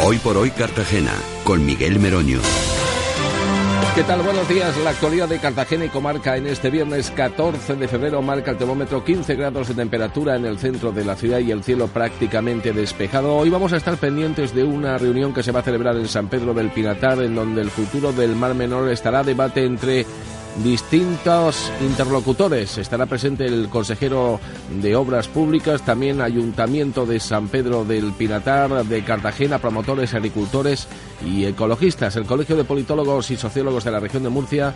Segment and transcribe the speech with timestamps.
[0.00, 1.12] Hoy por hoy Cartagena,
[1.44, 2.40] con Miguel Meroño.
[3.94, 4.22] ¿Qué tal?
[4.22, 4.76] Buenos días.
[4.78, 9.04] La actualidad de Cartagena y comarca en este viernes 14 de febrero marca el termómetro
[9.04, 13.36] 15 grados de temperatura en el centro de la ciudad y el cielo prácticamente despejado.
[13.36, 16.28] Hoy vamos a estar pendientes de una reunión que se va a celebrar en San
[16.28, 20.06] Pedro del Pinatar en donde el futuro del Mar Menor estará debate entre
[20.62, 22.78] distintos interlocutores.
[22.78, 24.40] Estará presente el consejero
[24.80, 30.86] de Obras Públicas, también Ayuntamiento de San Pedro del Pinatar, de Cartagena, promotores, agricultores
[31.26, 32.16] y ecologistas.
[32.16, 34.74] El Colegio de Politólogos y Sociólogos de la región de Murcia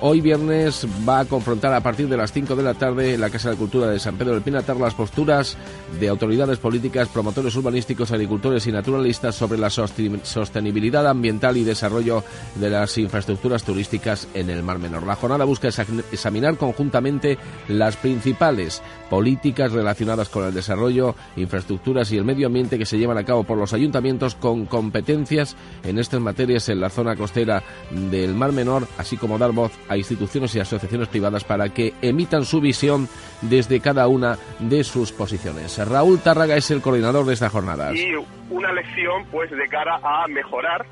[0.00, 3.30] hoy viernes va a confrontar a partir de las 5 de la tarde en la
[3.30, 5.56] Casa de Cultura de San Pedro del Pinatar las posturas
[5.98, 12.24] de autoridades políticas, promotores urbanísticos, agricultores y naturalistas sobre la sostenibilidad ambiental y desarrollo
[12.56, 15.06] de las infraestructuras turísticas en el Mar Menor.
[15.06, 22.24] La jornada busca examinar conjuntamente las principales políticas relacionadas con el desarrollo, infraestructuras y el
[22.24, 26.68] medio ambiente que se llevan a cabo por los ayuntamientos con competencias en estas materias
[26.68, 31.08] en la zona costera del Mar Menor, así como dar voz a instituciones y asociaciones
[31.08, 33.08] privadas para que emitan su visión
[33.40, 35.78] desde cada una de sus posiciones.
[35.86, 37.92] Raúl Tárraga es el coordinador de esta jornada.
[37.94, 38.14] Y
[38.50, 40.86] una lección pues de cara a mejorar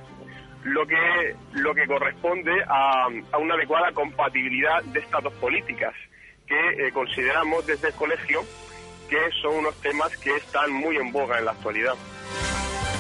[0.65, 5.93] lo que lo que corresponde a, a una adecuada compatibilidad de estas dos políticas
[6.47, 8.41] que eh, consideramos desde el colegio
[9.09, 11.95] que son unos temas que están muy en boga en la actualidad.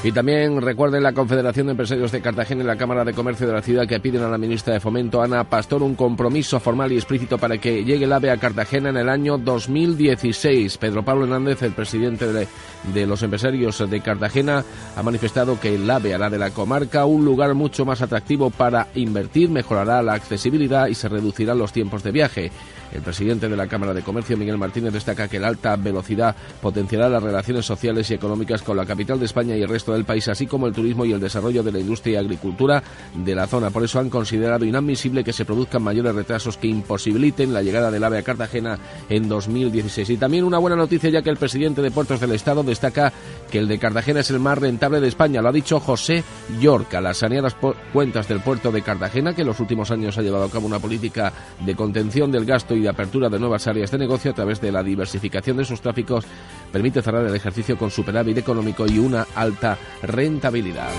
[0.04, 3.52] Y también recuerden la Confederación de Empresarios de Cartagena y la Cámara de Comercio de
[3.52, 6.96] la ciudad que piden a la ministra de Fomento, Ana Pastor, un compromiso formal y
[6.96, 10.76] explícito para que llegue el AVE a Cartagena en el año 2016.
[10.78, 14.64] Pedro Pablo Hernández, el presidente de, los empresarios de Cartagena,
[14.96, 18.88] ha manifestado que el AVE hará de la comarca un lugar mucho más atractivo para
[18.96, 22.50] invertir, mejorará la accesibilidad y se reducirán los tiempos de viaje.
[22.92, 27.08] El presidente de la Cámara de Comercio, Miguel Martínez, destaca que la alta velocidad potenciará
[27.08, 30.28] las relaciones sociales y económicas con la capital de España y el resto del país,
[30.28, 32.82] así como el turismo y el desarrollo de la industria y agricultura
[33.14, 33.70] de la zona.
[33.70, 38.04] Por eso han considerado inadmisible que se produzcan mayores retrasos que imposibiliten la llegada del
[38.04, 38.78] AVE a Cartagena
[39.08, 40.10] en 2016.
[40.10, 43.12] Y también una buena noticia, ya que el presidente de Puertos del Estado destaca
[43.50, 45.40] que el de Cartagena es el más rentable de España.
[45.40, 46.24] Lo ha dicho José
[46.60, 47.00] Yorca.
[47.00, 47.56] Las saneadas
[47.92, 50.78] cuentas del puerto de Cartagena, que en los últimos años ha llevado a cabo una
[50.78, 54.60] política de contención del gasto y de apertura de nuevas áreas de negocio a través
[54.60, 56.24] de la diversificación de sus tráficos
[56.70, 60.90] permite cerrar el ejercicio con superávit económico y una alta rentabilidad.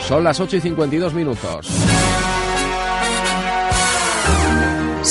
[0.00, 1.68] Son las 8 y 52 minutos.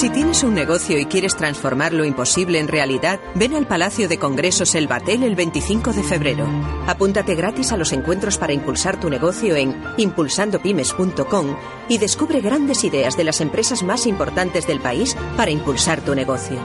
[0.02, 4.18] Si tienes un negocio y quieres transformar lo imposible en realidad, ven al Palacio de
[4.18, 6.48] Congresos El Batel el 25 de febrero.
[6.88, 11.56] Apúntate gratis a los encuentros para impulsar tu negocio en impulsandopymes.com
[11.88, 16.58] y descubre grandes ideas de las empresas más importantes del país para impulsar tu negocio.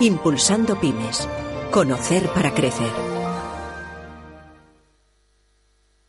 [0.00, 1.26] Impulsando Pymes.
[1.70, 2.92] Conocer para crecer.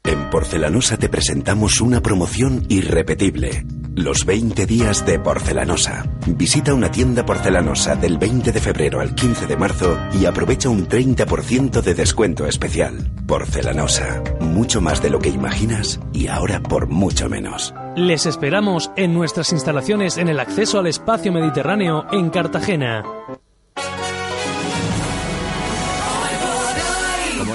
[0.04, 3.64] En Porcelanosa te presentamos una promoción irrepetible.
[3.96, 6.06] Los 20 días de Porcelanosa.
[6.28, 10.86] Visita una tienda porcelanosa del 20 de febrero al 15 de marzo y aprovecha un
[10.86, 13.10] 30% de descuento especial.
[13.26, 14.22] Porcelanosa.
[14.42, 17.74] Mucho más de lo que imaginas y ahora por mucho menos.
[17.96, 23.06] Les esperamos en nuestras instalaciones en el acceso al espacio mediterráneo en Cartagena.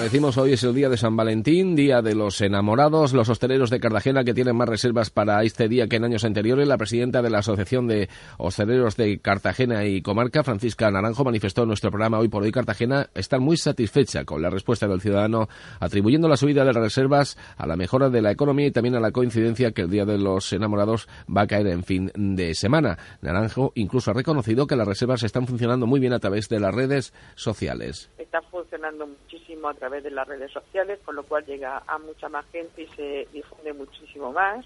[0.03, 3.12] Decimos, hoy es el día de San Valentín, día de los enamorados.
[3.12, 6.66] Los hosteleros de Cartagena que tienen más reservas para este día que en años anteriores.
[6.66, 11.69] La presidenta de la Asociación de Hosteleros de Cartagena y Comarca, Francisca Naranjo, manifestó en
[11.69, 15.49] nuestro programa Hoy por Hoy Cartagena estar muy satisfecha con la respuesta del ciudadano,
[15.81, 19.00] atribuyendo la subida de las reservas a la mejora de la economía y también a
[19.00, 22.99] la coincidencia que el día de los enamorados va a caer en fin de semana.
[23.20, 26.75] Naranjo incluso ha reconocido que las reservas están funcionando muy bien a través de las
[26.75, 28.11] redes sociales.
[28.19, 32.28] Está funcionando muchísimo a través de las redes sociales, con lo cual llega a mucha
[32.28, 34.64] más gente y se difunde muchísimo más.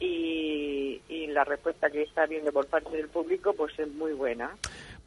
[0.00, 4.56] Y, y, la respuesta que está viendo por parte del público pues es muy buena.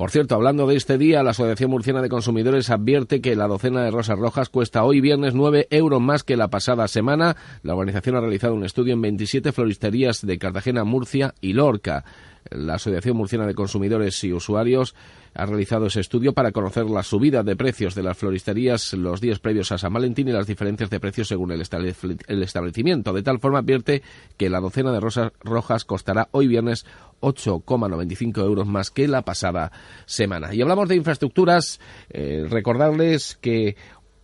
[0.01, 3.83] Por cierto, hablando de este día, la Asociación Murciana de Consumidores advierte que la docena
[3.83, 7.37] de rosas rojas cuesta hoy viernes 9 euros más que la pasada semana.
[7.61, 12.03] La organización ha realizado un estudio en 27 floristerías de Cartagena, Murcia y Lorca.
[12.49, 14.95] la Asociación Murciana de Consumidores y Usuarios
[15.33, 19.39] ha realizado ese estudio para conocer la subida de precios de las floristerías los días
[19.39, 23.13] previos a San Valentín y las diferencias de precios según el, establecimiento.
[23.13, 24.01] De tal forma advierte
[24.37, 26.85] que la docena de rosas rojas costará hoy viernes
[27.21, 29.71] 8,95 euros más que la pasada
[30.05, 30.53] semana.
[30.53, 31.79] Y hablamos de infraestructuras.
[32.09, 33.75] Eh, recordarles que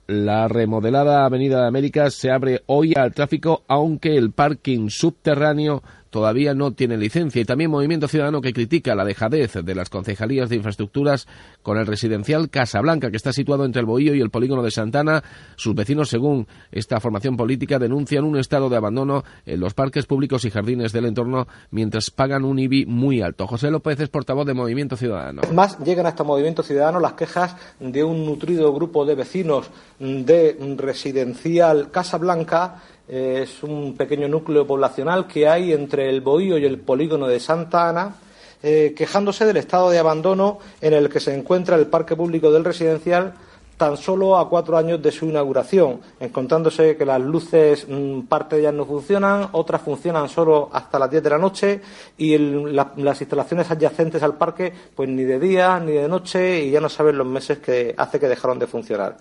[0.07, 5.83] la remodelada Avenida de América se abre hoy al tráfico, aunque el parking subterráneo
[6.17, 7.39] todavía no tiene licencia.
[7.39, 11.27] Y también Movimiento Ciudadano que critica la dejadez de las concejalías de infraestructuras
[11.61, 15.23] con el residencial Casablanca, que está situado entre el Bohío y el polígono de Santana.
[15.57, 20.43] Sus vecinos, según esta formación política, denuncian un estado de abandono en los parques públicos
[20.43, 23.45] y jardines del entorno mientras pagan un IBI muy alto.
[23.45, 25.43] José López es portavoz de Movimiento Ciudadano.
[25.53, 30.57] Más llegan a este Movimiento Ciudadano las quejas de un nutrido grupo de vecinos de
[30.77, 37.27] residencial Casablanca es un pequeño núcleo poblacional que hay entre el Bohío y el polígono
[37.27, 38.15] de Santa Ana,
[38.63, 42.65] eh, quejándose del estado de abandono en el que se encuentra el parque público del
[42.65, 43.33] residencial
[43.77, 48.63] tan solo a cuatro años de su inauguración, encontrándose que las luces, mm, parte de
[48.63, 51.81] ellas no funcionan, otras funcionan solo hasta las diez de la noche
[52.17, 56.81] y las instalaciones adyacentes al parque, pues ni de día ni de noche y ya
[56.81, 59.17] no saben los meses que hace que dejaron de funcionar.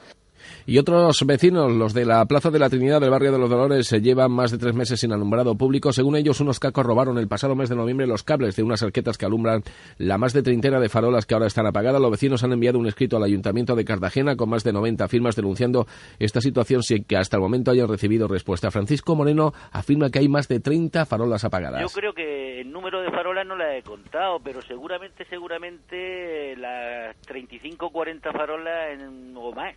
[0.68, 3.86] Y otros vecinos, los de la Plaza de la Trinidad del barrio de los Dolores,
[3.86, 5.92] se llevan más de tres meses sin alumbrado público.
[5.92, 9.16] Según ellos, unos cacos robaron el pasado mes de noviembre los cables de unas arquetas
[9.16, 9.62] que alumbran
[9.98, 12.02] la más de treintena de farolas que ahora están apagadas.
[12.02, 15.36] Los vecinos han enviado un escrito al Ayuntamiento de Cartagena con más de 90 firmas
[15.36, 15.86] denunciando
[16.18, 18.72] esta situación sin que hasta el momento hayan recibido respuesta.
[18.72, 21.80] Francisco Moreno afirma que hay más de 30 farolas apagadas.
[21.80, 27.16] Yo creo que el número de farolas no la he contado, pero seguramente, seguramente las
[27.18, 28.98] 35 40 farolas
[29.36, 29.76] o más.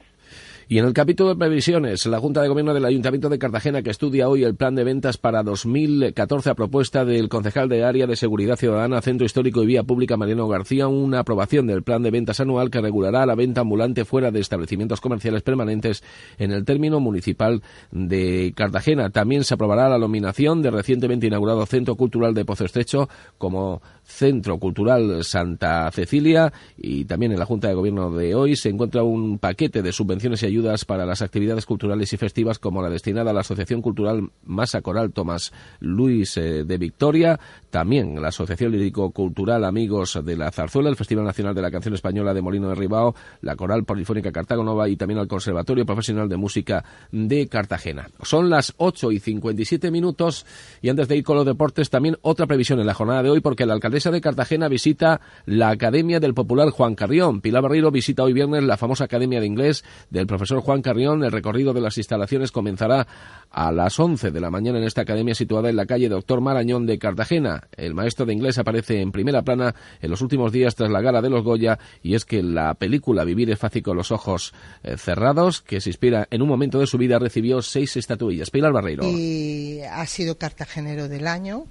[0.72, 3.90] Y en el capítulo de previsiones, la Junta de Gobierno del Ayuntamiento de Cartagena, que
[3.90, 8.16] estudia hoy el plan de ventas para 2014 a propuesta del concejal de Área de
[8.16, 12.40] Seguridad Ciudadana, Centro Histórico y Vía Pública, Mariano García, una aprobación del plan de ventas
[12.40, 16.04] anual que regulará la venta ambulante fuera de establecimientos comerciales permanentes
[16.38, 19.10] en el término municipal de Cartagena.
[19.10, 23.10] También se aprobará la nominación del recientemente inaugurado Centro Cultural de Pozo Estrecho
[23.40, 28.70] como Centro Cultural Santa Cecilia y también en la Junta de Gobierno de hoy se
[28.70, 32.90] encuentra un paquete de subvenciones y ayudas para las actividades culturales y festivas como la
[32.90, 37.40] destinada a la Asociación Cultural Masa Coral Tomás Luis eh, de Victoria,
[37.70, 41.94] también la Asociación Lírico Cultural Amigos de la Zarzuela, el Festival Nacional de la Canción
[41.94, 46.38] Española de Molino de Ribao, la Coral Polifónica Cartagonova y también al Conservatorio Profesional de
[46.38, 48.10] Música de Cartagena.
[48.24, 50.46] Son las 8 y 57 minutos
[50.82, 53.40] y antes de ir con los deportes también otra previsión en la jornada de hoy
[53.40, 57.42] porque el alcalde de Cartagena visita la Academia del Popular Juan Carrión.
[57.42, 61.24] Pilar Barriro visita hoy viernes la famosa Academia de Inglés del profesor Juan Carrión.
[61.24, 63.08] El recorrido de las instalaciones comenzará
[63.52, 66.86] a las 11 de la mañana en esta academia situada en la calle Doctor Marañón
[66.86, 67.68] de Cartagena.
[67.76, 71.22] El maestro de inglés aparece en primera plana en los últimos días tras la gala
[71.22, 74.54] de los Goya y es que la película Vivir es fácil con los ojos
[74.84, 78.50] eh, cerrados, que se inspira en un momento de su vida, recibió seis estatuillas.
[78.50, 79.04] Pilar Barreiro.
[79.06, 81.66] Y ha sido cartagenero del año.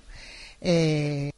[0.61, 1.31] Eh,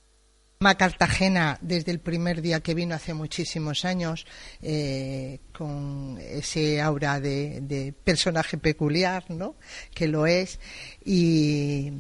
[0.61, 4.27] Cartagena desde el primer día que vino hace muchísimos años
[4.61, 9.55] eh, con ese aura de, personaje peculiar, ¿no?
[9.95, 10.61] Que lo es
[11.03, 11.93] y,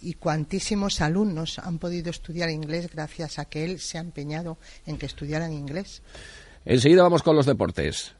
[0.00, 4.98] y cuantísimos alumnos han podido estudiar inglés gracias a que él se ha empeñado en
[4.98, 6.02] que estudiaran inglés.
[6.64, 8.16] Enseguida vamos con los deportes.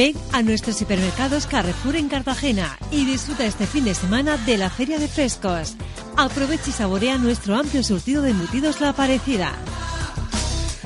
[0.00, 4.70] Ven a nuestros hipermercados Carrefour en Cartagena y disfruta este fin de semana de la
[4.70, 5.76] Feria de Frescos.
[6.16, 9.52] Aprovecha y saborea nuestro amplio surtido de embutidos La Parecida.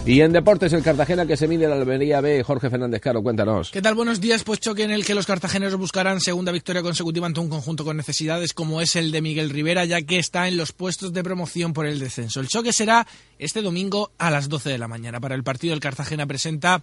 [0.04, 3.70] Y en deportes, el Cartagena que se mide la Almería B, Jorge Fernández Caro, cuéntanos.
[3.70, 3.94] ¿Qué tal?
[3.94, 4.42] Buenos días.
[4.42, 7.96] Pues choque en el que los cartageneros buscarán segunda victoria consecutiva ante un conjunto con
[7.96, 11.72] necesidades como es el de Miguel Rivera, ya que está en los puestos de promoción
[11.72, 12.40] por el descenso.
[12.40, 13.06] El choque será
[13.38, 15.20] este domingo a las 12 de la mañana.
[15.20, 16.82] Para el partido, el Cartagena presenta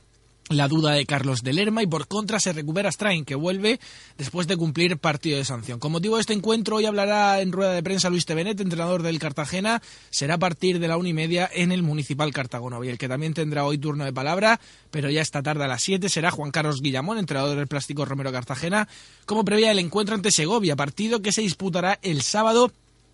[0.53, 3.79] la duda de Carlos de Lerma y por contra se recupera Strain, que vuelve
[4.17, 5.79] después de cumplir partido de sanción.
[5.79, 9.19] Con motivo de este encuentro, hoy hablará en rueda de prensa Luis Tevenet, entrenador del
[9.19, 9.81] Cartagena.
[10.09, 12.85] Será a partir de la una y media en el Municipal Cartagonova.
[12.85, 15.83] Y el que también tendrá hoy turno de palabra, pero ya esta tarde a las
[15.83, 18.87] 7, será Juan Carlos Guillamón, entrenador del Plástico Romero Cartagena,
[19.25, 22.71] como previa el encuentro ante Segovia, partido que se disputará el sábado